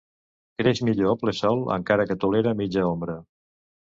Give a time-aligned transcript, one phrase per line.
[0.61, 3.21] Creix millor a ple sol, encara que tolera mitja ombra.